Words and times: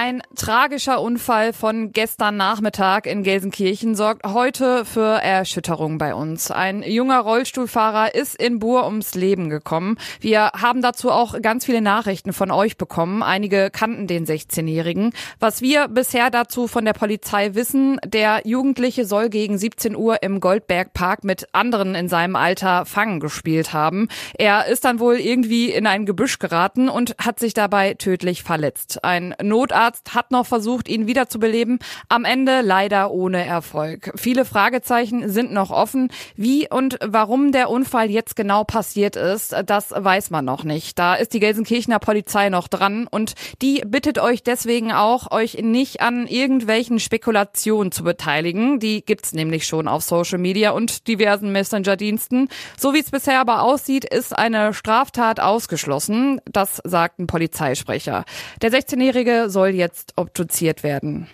Ein 0.00 0.22
tragischer 0.36 1.02
Unfall 1.02 1.52
von 1.52 1.90
gestern 1.90 2.36
Nachmittag 2.36 3.08
in 3.08 3.24
Gelsenkirchen 3.24 3.96
sorgt 3.96 4.24
heute 4.24 4.84
für 4.84 5.20
Erschütterung 5.20 5.98
bei 5.98 6.14
uns. 6.14 6.52
Ein 6.52 6.84
junger 6.84 7.18
Rollstuhlfahrer 7.18 8.14
ist 8.14 8.40
in 8.40 8.60
Bur 8.60 8.86
ums 8.86 9.16
Leben 9.16 9.50
gekommen. 9.50 9.98
Wir 10.20 10.52
haben 10.56 10.82
dazu 10.82 11.10
auch 11.10 11.42
ganz 11.42 11.64
viele 11.64 11.80
Nachrichten 11.80 12.32
von 12.32 12.52
euch 12.52 12.76
bekommen. 12.76 13.24
Einige 13.24 13.70
kannten 13.72 14.06
den 14.06 14.24
16-Jährigen. 14.24 15.12
Was 15.40 15.62
wir 15.62 15.88
bisher 15.88 16.30
dazu 16.30 16.68
von 16.68 16.84
der 16.84 16.92
Polizei 16.92 17.56
wissen, 17.56 17.98
der 18.06 18.42
Jugendliche 18.44 19.04
soll 19.04 19.30
gegen 19.30 19.58
17 19.58 19.96
Uhr 19.96 20.22
im 20.22 20.38
Goldbergpark 20.38 21.24
mit 21.24 21.52
anderen 21.52 21.96
in 21.96 22.08
seinem 22.08 22.36
Alter 22.36 22.86
Fangen 22.86 23.18
gespielt 23.18 23.72
haben. 23.72 24.06
Er 24.34 24.66
ist 24.66 24.84
dann 24.84 25.00
wohl 25.00 25.16
irgendwie 25.16 25.72
in 25.72 25.88
ein 25.88 26.06
Gebüsch 26.06 26.38
geraten 26.38 26.88
und 26.88 27.16
hat 27.18 27.40
sich 27.40 27.52
dabei 27.52 27.94
tödlich 27.94 28.44
verletzt. 28.44 29.02
Ein 29.02 29.34
Notarzt 29.42 29.87
Arzt 29.88 30.14
hat 30.14 30.30
noch 30.30 30.44
versucht, 30.44 30.86
ihn 30.86 31.06
wiederzubeleben, 31.06 31.78
am 32.10 32.26
Ende 32.26 32.60
leider 32.60 33.10
ohne 33.10 33.46
Erfolg. 33.46 34.12
Viele 34.16 34.44
Fragezeichen 34.44 35.30
sind 35.30 35.50
noch 35.50 35.70
offen. 35.70 36.10
Wie 36.36 36.68
und 36.68 36.98
warum 37.02 37.52
der 37.52 37.70
Unfall 37.70 38.10
jetzt 38.10 38.36
genau 38.36 38.64
passiert 38.64 39.16
ist, 39.16 39.56
das 39.64 39.90
weiß 39.96 40.28
man 40.28 40.44
noch 40.44 40.62
nicht. 40.62 40.98
Da 40.98 41.14
ist 41.14 41.32
die 41.32 41.40
Gelsenkirchener 41.40 42.00
Polizei 42.00 42.50
noch 42.50 42.68
dran 42.68 43.06
und 43.10 43.32
die 43.62 43.82
bittet 43.86 44.18
euch 44.18 44.42
deswegen 44.42 44.92
auch, 44.92 45.30
euch 45.30 45.54
nicht 45.62 46.02
an 46.02 46.26
irgendwelchen 46.26 47.00
Spekulationen 47.00 47.90
zu 47.90 48.04
beteiligen. 48.04 48.80
Die 48.80 49.02
gibt's 49.02 49.32
nämlich 49.32 49.66
schon 49.66 49.88
auf 49.88 50.02
Social 50.02 50.38
Media 50.38 50.72
und 50.72 51.08
diversen 51.08 51.50
Messenger-Diensten. 51.50 52.50
So 52.76 52.92
wie 52.92 53.00
es 53.00 53.10
bisher 53.10 53.40
aber 53.40 53.62
aussieht, 53.62 54.04
ist 54.04 54.36
eine 54.36 54.74
Straftat 54.74 55.40
ausgeschlossen. 55.40 56.42
Das 56.44 56.82
sagt 56.84 57.20
ein 57.20 57.26
Polizeisprecher. 57.26 58.26
Der 58.60 58.70
16-Jährige 58.70 59.48
soll 59.48 59.77
jetzt 59.78 60.12
obduziert 60.16 60.82
werden. 60.82 61.28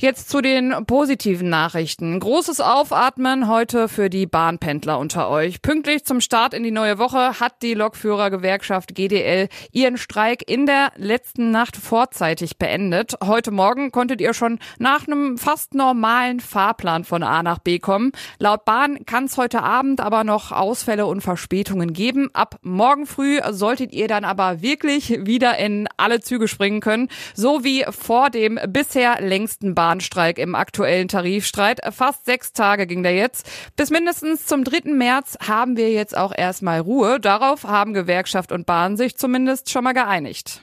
Jetzt 0.00 0.30
zu 0.30 0.40
den 0.40 0.72
positiven 0.86 1.48
Nachrichten. 1.48 2.20
Großes 2.20 2.60
Aufatmen 2.60 3.48
heute 3.48 3.88
für 3.88 4.08
die 4.08 4.26
Bahnpendler 4.26 4.96
unter 4.96 5.28
euch. 5.28 5.60
Pünktlich 5.60 6.04
zum 6.04 6.20
Start 6.20 6.54
in 6.54 6.62
die 6.62 6.70
neue 6.70 7.00
Woche 7.00 7.40
hat 7.40 7.62
die 7.62 7.74
Lokführergewerkschaft 7.74 8.94
GDL 8.94 9.48
ihren 9.72 9.96
Streik 9.96 10.48
in 10.48 10.66
der 10.66 10.92
letzten 10.94 11.50
Nacht 11.50 11.76
vorzeitig 11.76 12.58
beendet. 12.58 13.16
Heute 13.24 13.50
Morgen 13.50 13.90
konntet 13.90 14.20
ihr 14.20 14.34
schon 14.34 14.60
nach 14.78 15.08
einem 15.08 15.36
fast 15.36 15.74
normalen 15.74 16.38
Fahrplan 16.38 17.02
von 17.02 17.24
A 17.24 17.42
nach 17.42 17.58
B 17.58 17.80
kommen. 17.80 18.12
Laut 18.38 18.64
Bahn 18.64 19.04
kann 19.04 19.24
es 19.24 19.36
heute 19.36 19.64
Abend 19.64 20.00
aber 20.00 20.22
noch 20.22 20.52
Ausfälle 20.52 21.06
und 21.06 21.22
Verspätungen 21.22 21.92
geben. 21.92 22.30
Ab 22.34 22.60
morgen 22.62 23.04
früh 23.04 23.40
solltet 23.50 23.92
ihr 23.92 24.06
dann 24.06 24.24
aber 24.24 24.62
wirklich 24.62 25.26
wieder 25.26 25.58
in 25.58 25.88
alle 25.96 26.20
Züge 26.20 26.46
springen 26.46 26.78
können, 26.80 27.08
so 27.34 27.64
wie 27.64 27.84
vor 27.90 28.30
dem 28.30 28.60
bisher 28.68 29.20
längsten 29.20 29.74
Bahn 29.74 29.87
Bahnstreik 29.88 30.36
im 30.36 30.54
aktuellen 30.54 31.08
Tarifstreit. 31.08 31.80
Fast 31.94 32.26
sechs 32.26 32.52
Tage 32.52 32.86
ging 32.86 33.02
der 33.02 33.14
jetzt. 33.14 33.50
Bis 33.74 33.88
mindestens 33.88 34.44
zum 34.44 34.62
3. 34.62 34.92
März 34.92 35.38
haben 35.46 35.78
wir 35.78 35.90
jetzt 35.90 36.14
auch 36.14 36.32
erstmal 36.36 36.80
Ruhe. 36.80 37.20
Darauf 37.20 37.64
haben 37.64 37.94
Gewerkschaft 37.94 38.52
und 38.52 38.66
Bahn 38.66 38.98
sich 38.98 39.16
zumindest 39.16 39.70
schon 39.70 39.84
mal 39.84 39.94
geeinigt. 39.94 40.60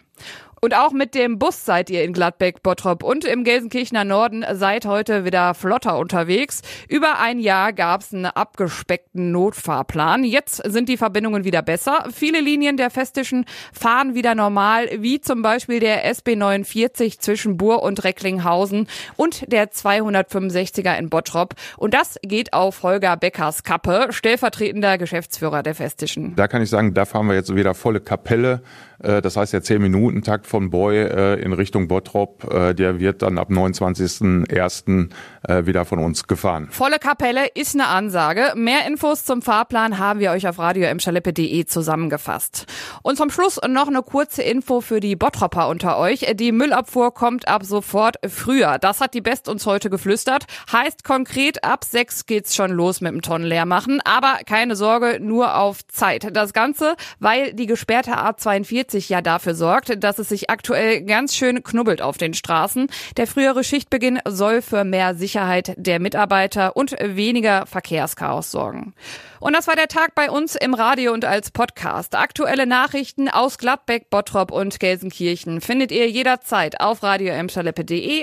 Und 0.65 0.73
auch 0.73 0.93
mit 0.93 1.13
dem 1.13 1.37
Bus 1.37 1.63
seid 1.63 1.91
ihr 1.91 2.03
in 2.03 2.11
Gladbeck, 2.11 2.63
Bottrop 2.63 3.03
und 3.03 3.23
im 3.23 3.43
Gelsenkirchener 3.43 4.03
Norden 4.03 4.43
seid 4.53 4.87
heute 4.87 5.23
wieder 5.23 5.53
flotter 5.53 5.99
unterwegs. 5.99 6.63
Über 6.89 7.19
ein 7.19 7.37
Jahr 7.37 7.71
gab 7.71 8.01
es 8.01 8.11
einen 8.11 8.25
abgespeckten 8.25 9.31
Notfahrplan. 9.31 10.23
Jetzt 10.23 10.63
sind 10.65 10.89
die 10.89 10.97
Verbindungen 10.97 11.43
wieder 11.43 11.61
besser. 11.61 12.07
Viele 12.11 12.41
Linien 12.41 12.77
der 12.77 12.89
Festischen 12.89 13.45
fahren 13.73 14.15
wieder 14.15 14.33
normal, 14.33 14.89
wie 14.97 15.21
zum 15.21 15.43
Beispiel 15.43 15.79
der 15.79 16.03
SB 16.03 16.35
49 16.35 17.19
zwischen 17.19 17.57
Bur 17.57 17.83
und 17.83 18.03
Recklinghausen 18.03 18.87
und 19.17 19.51
der 19.51 19.71
265er 19.71 20.97
in 20.97 21.11
Bottrop. 21.11 21.53
Und 21.77 21.93
das 21.93 22.17
geht 22.23 22.53
auf 22.53 22.81
Holger 22.81 23.17
Beckers 23.17 23.61
Kappe, 23.61 24.07
stellvertretender 24.09 24.97
Geschäftsführer 24.97 25.61
der 25.61 25.75
Festischen. 25.75 26.35
Da 26.35 26.47
kann 26.47 26.63
ich 26.63 26.71
sagen, 26.71 26.95
da 26.95 27.05
fahren 27.05 27.27
wir 27.27 27.35
jetzt 27.35 27.55
wieder 27.55 27.75
volle 27.75 27.99
Kapelle. 27.99 28.63
Äh, 28.99 29.21
das 29.21 29.37
heißt, 29.37 29.53
der 29.53 29.61
10-Minuten-Takt 29.61 30.47
von 30.55 30.69
Boy 30.69 30.97
äh, 30.97 31.41
in 31.41 31.51
Richtung 31.51 31.87
Bottrop, 31.89 32.49
äh, 32.49 32.73
der 32.73 32.99
wird 32.99 33.21
dann 33.21 33.37
ab 33.37 33.49
29.01. 33.49 35.09
wieder 35.47 35.85
von 35.85 35.99
uns 35.99 36.25
gefahren. 36.25 36.69
Volle 36.71 36.97
Kapelle 36.97 37.45
ist 37.53 37.75
eine 37.75 37.85
Ansage. 37.85 38.53
Mehr 38.55 38.87
Infos 38.87 39.25
zum 39.25 39.43
Fahrplan 39.43 39.99
haben 39.99 40.19
wir 40.19 40.31
euch 40.31 40.47
auf 40.47 40.57
radioemschaleppe.de 40.57 41.65
zusammengefasst. 41.65 42.65
Und 43.03 43.17
zum 43.17 43.29
Schluss 43.29 43.59
noch 43.67 43.87
eine 43.87 44.01
kurze 44.01 44.41
Info 44.41 44.81
für 44.81 44.99
die 44.99 45.15
Bottropper 45.15 45.67
unter 45.67 45.99
euch. 45.99 46.25
Die 46.33 46.51
Müllabfuhr 46.51 47.13
kommt 47.13 47.47
ab 47.47 47.63
sofort 47.63 48.15
früher. 48.27 48.79
Das 48.79 49.01
hat 49.01 49.13
die 49.13 49.21
Best 49.21 49.47
uns 49.47 49.67
heute 49.67 49.91
geflüstert. 49.91 50.45
Heißt 50.71 51.03
konkret, 51.03 51.63
ab 51.63 51.83
sechs 51.83 52.25
geht's 52.25 52.55
schon 52.55 52.71
los 52.71 53.01
mit 53.01 53.11
dem 53.11 53.21
Tonnen 53.21 53.45
leer 53.45 53.67
machen. 53.67 54.01
Aber 54.03 54.39
keine 54.47 54.75
Sorge, 54.75 55.19
nur 55.21 55.57
auf 55.57 55.85
Zeit. 55.85 56.35
Das 56.35 56.53
Ganze, 56.53 56.95
weil 57.19 57.53
die 57.53 57.67
gesperrte 57.67 58.17
A42 58.17 58.85
40 58.85 59.09
ja 59.09 59.21
dafür 59.21 59.55
sorgt, 59.55 60.03
dass 60.03 60.19
es 60.19 60.29
sich 60.29 60.44
aktuell 60.49 61.03
ganz 61.03 61.35
schön 61.35 61.63
knubbelt 61.63 62.01
auf 62.01 62.17
den 62.17 62.33
Straßen. 62.33 62.87
Der 63.17 63.27
frühere 63.27 63.63
Schichtbeginn 63.63 64.19
soll 64.25 64.61
für 64.61 64.83
mehr 64.83 65.15
Sicherheit 65.15 65.73
der 65.77 65.99
Mitarbeiter 65.99 66.75
und 66.75 66.95
weniger 66.99 67.65
Verkehrschaos 67.65 68.51
sorgen. 68.51 68.93
Und 69.39 69.53
das 69.53 69.67
war 69.67 69.75
der 69.75 69.87
Tag 69.87 70.15
bei 70.15 70.31
uns 70.31 70.55
im 70.55 70.73
Radio 70.73 71.13
und 71.13 71.25
als 71.25 71.51
Podcast. 71.51 72.15
Aktuelle 72.15 72.65
Nachrichten 72.65 73.29
aus 73.29 73.57
Gladbeck, 73.57 74.09
Bottrop 74.09 74.51
und 74.51 74.79
Gelsenkirchen 74.79 75.61
findet 75.61 75.91
ihr 75.91 76.09
jederzeit 76.09 76.79
auf 76.79 77.03
radio 77.03 77.33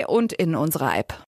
und 0.07 0.33
in 0.33 0.55
unserer 0.55 0.97
App. 0.97 1.13